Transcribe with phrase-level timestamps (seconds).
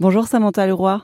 [0.00, 1.02] Bonjour Samantha Leroy.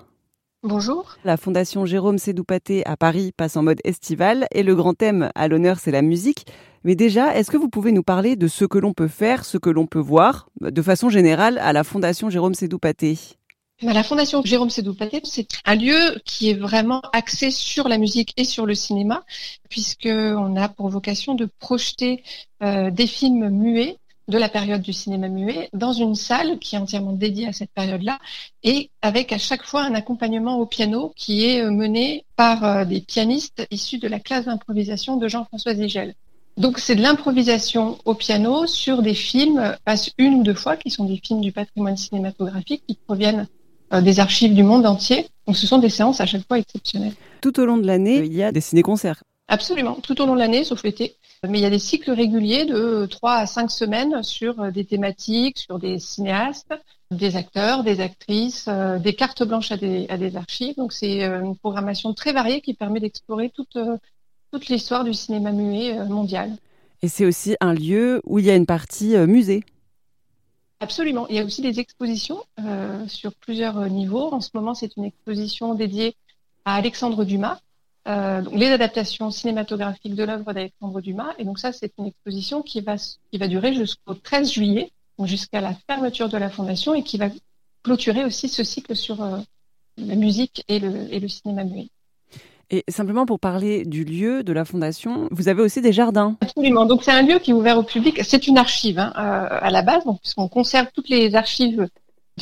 [0.65, 1.17] Bonjour.
[1.25, 5.47] La Fondation Jérôme Sédoupaté à Paris passe en mode estival et le grand thème à
[5.47, 6.47] l'honneur c'est la musique.
[6.83, 9.59] Mais déjà, est-ce que vous pouvez nous parler de ce que l'on peut faire, ce
[9.59, 13.17] que l'on peut voir, de façon générale, à la Fondation Jérôme Sédoupaté
[13.81, 18.35] bah, la Fondation Jérôme Sédoupaté, c'est un lieu qui est vraiment axé sur la musique
[18.37, 19.25] et sur le cinéma,
[19.71, 22.23] puisqu'on a pour vocation de projeter
[22.63, 24.00] euh, des films muets
[24.31, 27.71] de la période du cinéma muet dans une salle qui est entièrement dédiée à cette
[27.73, 28.19] période-là
[28.63, 32.85] et avec à chaque fois un accompagnement au piano qui est euh, mené par euh,
[32.85, 36.15] des pianistes issus de la classe d'improvisation de Jean-François Zigel.
[36.57, 40.91] Donc c'est de l'improvisation au piano sur des films, passe une ou deux fois, qui
[40.91, 43.49] sont des films du patrimoine cinématographique qui proviennent
[43.93, 45.27] euh, des archives du monde entier.
[45.47, 47.15] Donc ce sont des séances à chaque fois exceptionnelles.
[47.41, 49.23] Tout au long de l'année, il y a des ciné-concerts.
[49.53, 51.17] Absolument, tout au long de l'année, sauf l'été.
[51.43, 54.85] Mais il y a des cycles réguliers de 3 à 5 semaines sur euh, des
[54.85, 56.73] thématiques, sur des cinéastes,
[57.11, 60.77] des acteurs, des actrices, euh, des cartes blanches à des, à des archives.
[60.77, 63.77] Donc c'est euh, une programmation très variée qui permet d'explorer toute,
[64.53, 66.53] toute l'histoire du cinéma muet mondial.
[67.03, 69.65] Et c'est aussi un lieu où il y a une partie musée.
[70.79, 71.27] Absolument.
[71.29, 72.45] Il y a aussi des expositions
[73.09, 74.33] sur plusieurs niveaux.
[74.33, 76.15] En ce moment, c'est une exposition dédiée
[76.65, 77.59] à Alexandre Dumas,
[78.09, 81.35] euh, donc les adaptations cinématographiques de l'œuvre d'Alexandre Dumas.
[81.39, 84.91] Et donc ça, c'est une exposition qui va, qui va durer jusqu'au 13 juillet,
[85.25, 87.29] jusqu'à la fermeture de la fondation et qui va
[87.83, 89.39] clôturer aussi ce cycle sur euh,
[89.99, 91.89] la musique et le, et le cinéma muet.
[92.73, 96.37] Et simplement pour parler du lieu de la fondation, vous avez aussi des jardins.
[96.41, 96.87] Absolument.
[96.87, 98.21] Donc c'est un lieu qui est ouvert au public.
[98.23, 101.89] C'est une archive hein, euh, à la base, puisqu'on conserve toutes les archives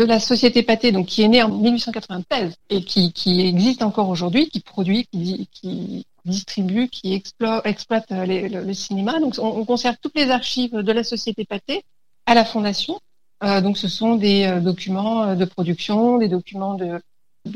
[0.05, 3.13] de la société Pâté, donc qui est née en 1893 et qui,
[3.47, 9.19] existe encore aujourd'hui, qui produit, qui, distribue, qui exploite, euh, le, cinéma.
[9.19, 11.83] Donc on, conserve toutes les archives de la société Pâté
[12.27, 12.99] à la fondation.
[13.43, 17.01] Euh, donc ce sont des euh, documents de production, des documents de,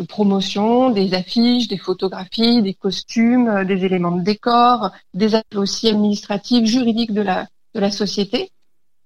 [0.08, 6.64] promotion, des affiches, des photographies, des costumes, des éléments de décor, des actes aussi administratifs,
[6.64, 8.50] juridiques de la société.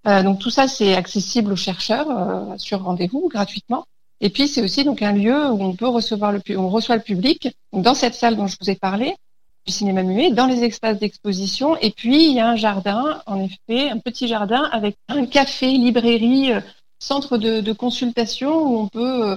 [0.06, 3.84] Euh, donc tout ça, c'est accessible aux chercheurs euh, sur rendez-vous gratuitement.
[4.20, 7.02] Et puis c'est aussi donc un lieu où on peut recevoir le, on reçoit le
[7.02, 9.14] public dans cette salle dont je vous ai parlé
[9.66, 11.76] du cinéma muet, dans les espaces d'exposition.
[11.78, 15.72] Et puis il y a un jardin, en effet, un petit jardin avec un café,
[15.72, 16.60] librairie, euh,
[16.98, 19.36] centre de, de, consultation où on peut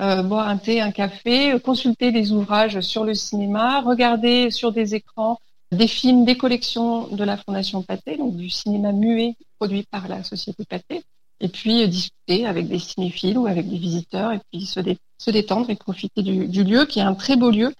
[0.00, 4.94] euh, boire un thé, un café, consulter des ouvrages sur le cinéma, regarder sur des
[4.94, 5.38] écrans
[5.72, 10.22] des films, des collections de la Fondation Pathé, donc du cinéma muet produit par la
[10.22, 11.02] société Pathé,
[11.40, 14.80] et puis euh, discuter avec des cinéphiles ou avec des visiteurs, et puis se,
[15.30, 17.74] détendre et profiter du, lieu, qui est un très beau lieu,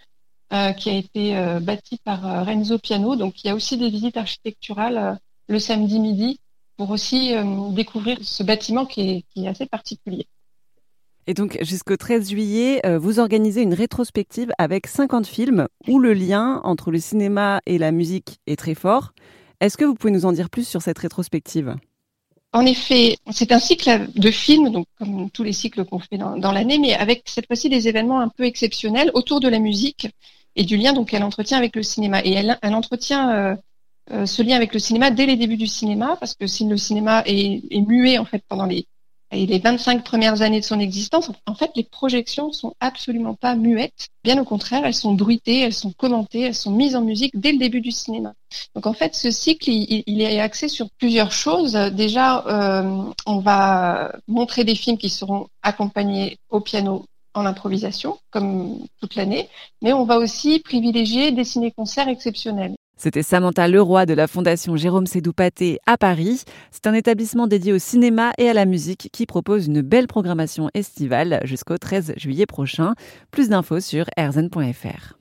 [0.53, 3.17] euh, qui a été euh, bâti par Renzo Piano.
[3.17, 5.19] Donc il y a aussi des visites architecturales
[5.49, 6.41] le samedi midi
[6.77, 7.33] pour aussi
[7.71, 10.27] découvrir ce bâtiment qui est assez particulier.
[11.29, 16.13] Et donc, jusqu'au 13 juillet, euh, vous organisez une rétrospective avec 50 films où le
[16.13, 19.13] lien entre le cinéma et la musique est très fort.
[19.61, 21.75] Est-ce que vous pouvez nous en dire plus sur cette rétrospective?
[22.53, 26.53] En effet, c'est un cycle de films, donc comme tous les cycles qu'on fait dans,
[26.53, 30.09] l'année, mais avec cette fois-ci des événements un peu exceptionnels autour de la musique
[30.55, 32.23] et du lien qu'elle entretient avec le cinéma.
[32.25, 33.57] Et elle, entretient euh,
[34.13, 37.25] euh, ce lien avec le cinéma dès les débuts du cinéma, parce que le cinéma
[37.27, 38.87] est muet en fait pendant les
[39.33, 43.57] et les 25 premières années de son existence, en fait, les projections sont absolument pas
[43.57, 44.09] muettes.
[44.23, 47.53] Bien au contraire, elles sont bruitées, elles sont commentées, elles sont mises en musique dès
[47.53, 48.35] le début du cinéma.
[48.75, 51.73] Donc en fait, ce cycle, il, est axé sur plusieurs choses.
[51.73, 57.05] Déjà, euh, on va montrer des films qui seront accompagnés au piano
[57.35, 59.49] en improvisation, comme toute l'année,
[59.83, 62.75] mais on va aussi privilégier des ciné-concerts exceptionnels.
[62.99, 66.45] C'était Samantha Leroy de la Fondation Jérôme Sédou-Paté à Paris.
[66.71, 70.71] C'est un établissement dédié au cinéma et à la musique qui propose une belle programmation
[70.73, 72.95] estivale jusqu'au 13 juillet prochain.
[73.31, 75.15] Plus d'infos sur erzen.fr.